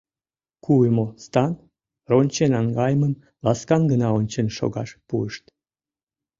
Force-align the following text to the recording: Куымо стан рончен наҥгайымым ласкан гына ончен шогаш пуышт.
Куымо 0.63 1.07
стан 1.23 1.53
рончен 2.09 2.51
наҥгайымым 2.55 3.13
ласкан 3.45 3.81
гына 3.91 4.07
ончен 4.17 4.47
шогаш 4.57 4.89
пуышт. 5.07 5.43